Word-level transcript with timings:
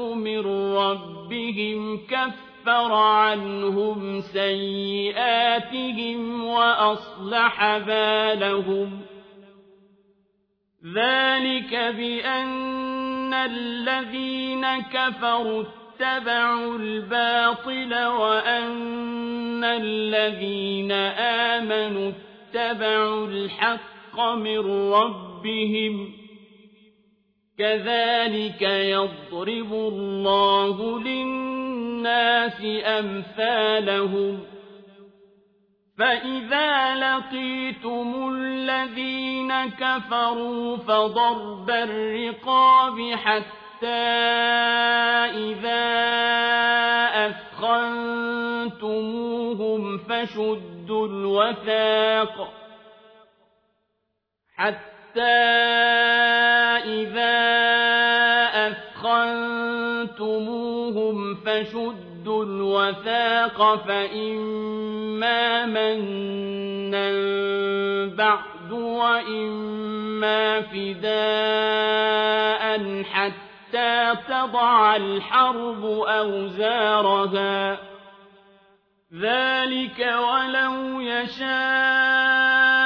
من 0.00 0.46
ربهم 0.76 2.06
كفر 2.06 2.92
عنهم 2.92 4.20
سيئاتهم 4.20 5.68
وأصلح 6.44 7.78
بالهم. 7.78 9.00
ذلك 10.94 11.74
بأن 11.74 13.34
الذين 13.34 14.80
كفروا 14.80 15.64
اتبعوا 16.00 16.78
الباطل 16.78 18.04
وأن 18.04 19.64
الذين 19.64 20.92
آمنوا 21.52 22.12
اتبعوا 22.54 23.26
الحق 23.26 24.20
من 24.20 24.92
ربهم. 24.92 26.17
كذلك 27.58 28.62
يضرب 28.62 29.72
الله 29.72 31.00
للناس 31.00 32.62
أمثالهم. 32.84 34.40
فإذا 35.98 36.94
لقيتم 36.94 38.34
الذين 38.34 39.68
كفروا 39.68 40.76
فضرب 40.76 41.70
الرقاب 41.70 43.14
حتى 43.14 43.86
إذا 45.34 45.88
أثخنتموهم 47.26 48.38
فشدوا 49.98 51.08
الوثاق. 51.08 52.52
حتى 54.56 54.88
إذا 56.84 57.47
أثخنتموهم 60.28 61.34
فشدوا 61.34 62.44
الوثاق 62.44 63.74
فإما 63.86 65.66
منا 65.66 67.08
بعد 68.16 68.72
وإما 68.72 70.60
فداء 70.60 71.82
حتى 73.02 74.14
تضع 74.28 74.96
الحرب 74.96 75.84
أوزارها. 76.08 77.78
ذلك 79.14 79.98
ولو 79.98 81.00
يشاء 81.00 82.77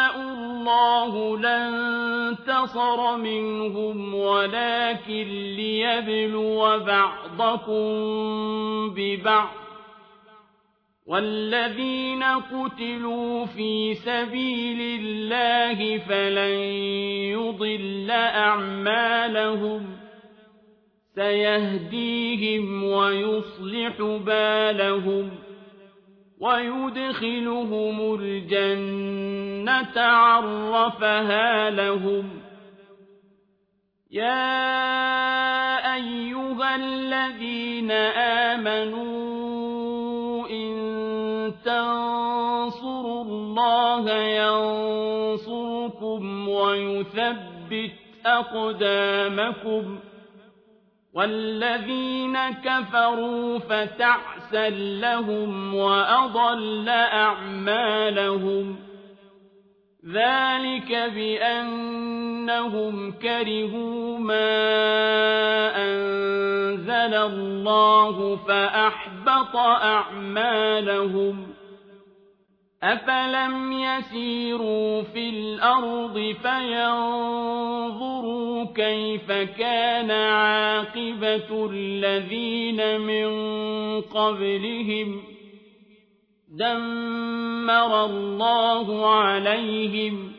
الله 0.69 1.39
لانتصر 1.39 3.17
منهم 3.17 4.15
ولكن 4.15 5.55
ليبلو 5.57 6.79
بعضكم 6.79 7.85
ببعض. 8.95 9.49
والذين 11.07 12.23
قتلوا 12.23 13.47
في 13.47 13.95
سبيل 13.95 15.01
الله 15.01 15.99
فلن 15.99 16.55
يضل 17.33 18.11
أعمالهم. 18.11 19.97
سيهديهم 21.15 22.85
ويصلح 22.85 24.01
بالهم. 24.01 25.52
ويدخلهم 26.43 28.15
الجنة 28.21 30.01
عرفها 30.03 31.71
لهم. 31.71 32.41
يا 34.11 35.95
أيها 35.95 36.77
الذين 36.77 37.91
آمنوا 38.51 39.23
إن 40.49 40.73
تنصروا 41.65 43.25
الله 43.25 44.11
ينصركم 45.33 46.49
ويثبت 46.49 47.93
أقدامكم. 48.27 49.99
والذين 51.15 52.39
كفروا 52.51 53.59
فتعسا 54.53 54.71
لهم 55.01 55.75
وأضل 55.75 56.89
أعمالهم 56.89 58.77
ذلك 60.07 60.93
بأنهم 61.15 62.33
كرهوا 63.13 64.19
ما 64.19 64.53
أنزل 65.77 67.15
الله 67.15 68.37
فأحبط 68.37 69.57
أعمالهم 69.83 71.47
أفلم 72.83 73.73
يسيروا 73.73 75.03
في 75.03 75.29
الأرض 75.29 76.35
فينظروا 76.43 77.85
كيف 78.75 79.33
كان 79.33 80.11
عاقبة 80.11 81.71
الذين 81.71 83.01
من 83.01 83.31
قبلهم 84.01 85.23
دمر 86.49 88.05
الله 88.05 89.11
عليهم 89.11 90.33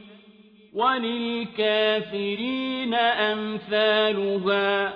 وللكافرين 0.73 2.13
أمثالها 3.33 4.93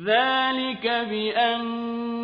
ذلك 0.00 0.86
بأن 1.10 2.23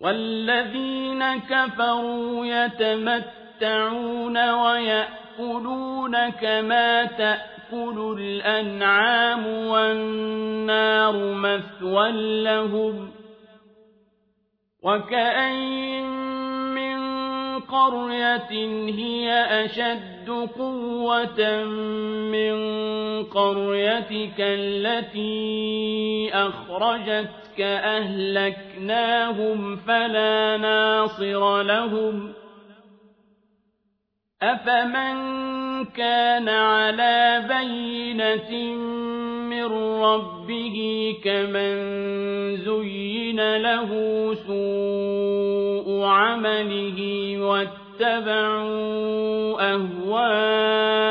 والذين 0.00 1.38
كفروا 1.38 2.46
يتمتعون 2.46 4.50
ويأكلون 4.50 6.28
كما 6.28 7.04
تأكل 7.04 8.16
الأنعام 8.18 9.46
والنار 9.46 11.34
مثوى 11.34 12.42
لهم 12.42 13.10
وكأين 14.82 16.06
من 16.74 17.00
قرية 17.60 18.50
هي 18.88 19.32
أشد 19.64 20.30
قوة 20.58 21.64
من 22.32 22.54
قريتك 23.24 24.34
التي 24.38 26.30
أهلكناهم 27.62 29.26
فلا 29.76 30.56
ناصر 30.56 31.62
لهم. 31.62 32.32
أفمن 34.42 35.40
كان 35.84 36.48
على 36.48 37.44
بينة 37.48 38.74
من 39.50 39.64
ربه 40.02 40.76
كمن 41.24 41.76
زين 42.56 43.56
له 43.56 43.88
سوء 44.34 46.04
عمله 46.04 47.36
واتبعوا 47.38 48.80
أهواءهم 49.74 51.10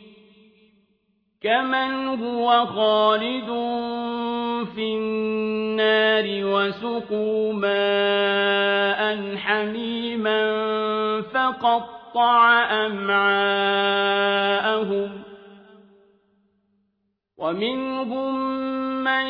كمن 1.43 2.07
هو 2.23 2.65
خالد 2.65 3.49
في 4.75 4.93
النار 4.93 6.25
وسقوا 6.45 7.53
ماء 7.53 9.35
حميما 9.35 10.41
فقطع 11.21 12.63
أمعاءهم 12.85 13.91
ومنهم 17.37 18.35
من 19.03 19.25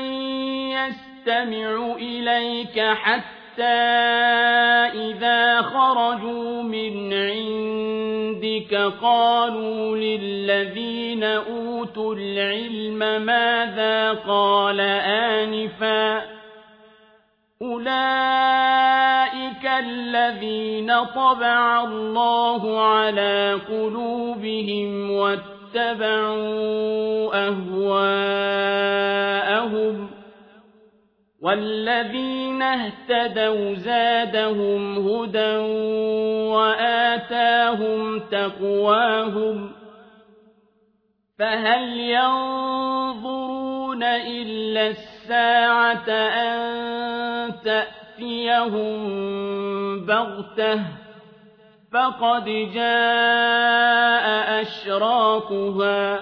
يستمع 0.72 1.96
إليك 1.96 2.80
حتى 2.80 3.64
إذا 4.94 5.62
خرجوا 5.62 6.64
من 6.64 7.14
عندك 8.52 8.76
قالوا 9.02 9.98
للذين 9.98 11.24
أوتوا 11.24 12.16
العلم 12.16 13.22
ماذا 13.26 14.12
قال 14.12 14.80
آنفا 15.40 16.22
أولئك 17.62 18.06
الذين 19.80 20.94
طبع 21.16 21.84
الله 21.84 22.82
على 22.82 23.60
قلوبهم 23.70 25.12
واتبعوا 25.12 26.52
أهواءهم 27.48 28.62
والذين 31.42 32.62
اهتدوا 32.62 33.74
زادهم 33.74 35.08
هدى 35.08 35.56
وآتاهم 36.54 38.20
تقواهم 38.20 39.72
فهل 41.40 42.00
ينظرون 42.00 44.04
إلا 44.04 44.88
الساعة 44.88 46.10
أن 46.10 47.54
تأتيهم 47.64 49.00
بغتة 50.06 50.82
فقد 51.94 52.46
جاء 52.74 54.62
أشراطها 54.62 56.22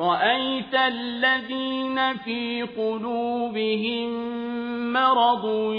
رأيت 0.00 0.74
الذين 0.74 2.16
في 2.16 2.62
قلوبهم 2.62 4.10
مرض 4.92 5.72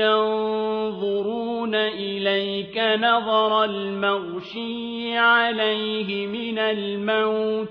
ينظرون 0.00 1.74
إليك 1.74 2.78
نظر 2.78 3.64
المغشي 3.64 5.18
عليه 5.18 6.26
من 6.26 6.58
الموت 6.58 7.68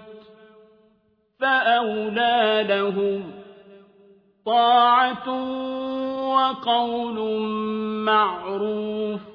فأولى 1.40 2.66
لهم 2.70 3.32
طاعة 4.46 5.30
وقول 6.34 7.42
معروف 8.06 9.35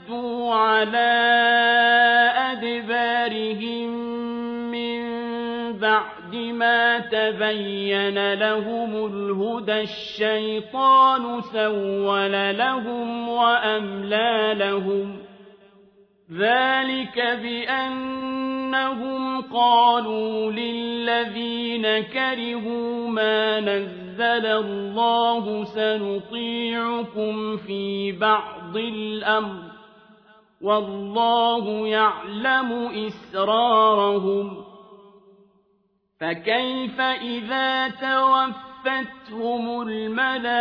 على 0.53 1.11
أدبارهم 2.51 3.89
من 4.71 5.01
بعد 5.79 6.35
ما 6.35 6.99
تبين 6.99 8.33
لهم 8.33 9.05
الهدى 9.05 9.81
الشيطان 9.81 11.41
سول 11.41 12.57
لهم 12.57 13.29
وأملى 13.29 14.53
لهم 14.57 15.17
ذلك 16.31 17.39
بأنهم 17.43 18.81
قالوا 19.41 20.51
للذين 20.51 21.99
كرهوا 21.99 23.07
ما 23.07 23.59
نزل 23.59 24.45
الله 24.45 25.63
سنطيعكم 25.63 27.57
في 27.57 28.11
بعض 28.11 28.77
الأمر 28.77 29.70
والله 30.63 31.87
يعلم 31.87 32.89
إسرارهم. 33.07 34.63
فكيف 36.19 36.99
إذا 37.01 37.87
توفتهم 37.87 39.81
الملائكة 39.81 40.51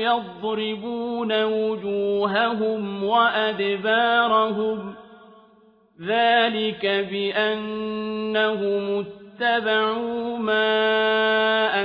يضربون 0.00 1.44
وجوههم 1.44 3.04
وأدبارهم؟ 3.04 4.94
ذلك 6.00 6.86
بأنهم 7.10 8.24
اتبعوا 9.40 10.38
ما 10.38 11.84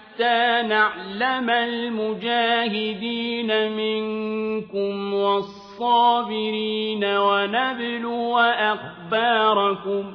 حتى 0.21 0.61
نعلم 0.67 1.49
المجاهدين 1.49 3.11
منكم 3.71 5.13
والصابرين 5.13 7.03
ونبلو 7.05 8.39
أخباركم 8.39 10.13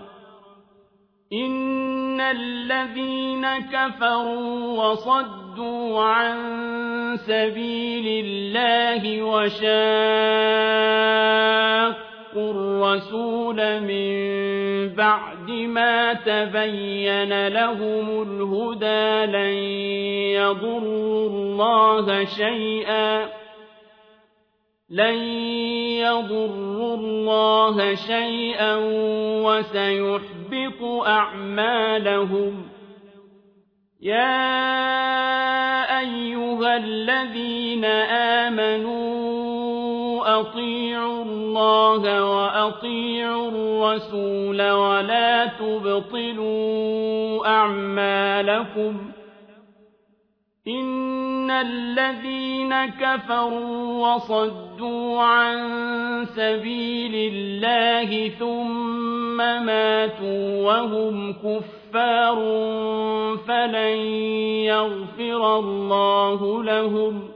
إن 1.32 2.20
الذين 2.20 3.46
كفروا 3.58 4.84
وصدوا 4.84 6.02
عن 6.02 6.36
سبيل 7.16 8.24
الله 8.26 9.22
وشاقوا 9.22 9.66
الرسول 12.36 13.80
من 13.80 14.55
بعد 15.46 15.54
ما 15.54 16.12
تبين 16.12 17.48
لهم 17.48 18.22
الهدى 18.22 19.32
لن 19.32 19.54
يضروا 20.42 21.28
الله 21.28 22.24
شيئا. 22.24 23.28
لن 24.90 25.14
يضروا 26.02 26.96
الله 26.96 27.94
شيئا 27.94 28.76
وسيحبط 29.46 30.82
أعمالهم. 31.06 32.68
يا 34.02 34.66
أيها 36.00 36.76
الذين 36.76 37.84
آمنوا 38.44 39.05
أطيعوا 40.40 41.22
الله 41.22 42.24
وأطيعوا 42.24 43.48
الرسول 43.48 44.70
ولا 44.70 45.46
تبطلوا 45.46 47.46
أعمالكم 47.46 48.96
إن 50.68 51.50
الذين 51.50 52.86
كفروا 52.86 54.08
وصدوا 54.08 55.22
عن 55.22 55.56
سبيل 56.36 57.32
الله 57.34 58.28
ثم 58.28 59.36
ماتوا 59.36 60.66
وهم 60.66 61.32
كفار 61.32 62.36
فلن 63.48 63.96
يغفر 64.66 65.58
الله 65.58 66.62
لهم 66.62 67.35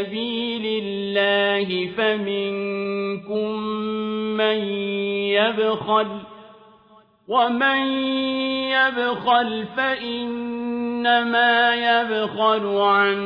سبيل 0.00 0.82
الله 0.84 1.68
فمنكم 1.96 3.60
من 4.36 4.58
يبخل 5.36 6.06
ومن 7.28 7.86
يبخل 8.72 9.66
فإنما 9.76 11.74
يبخل 11.74 12.66
عن 12.66 13.18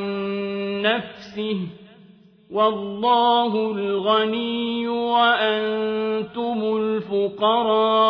نفسه 0.83 1.57
والله 2.51 3.73
الغني 3.73 4.89
وأنتم 4.89 6.77
الفقراء 6.77 8.05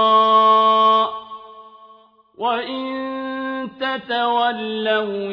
وإن 2.38 3.14
تتولوا 3.80 5.32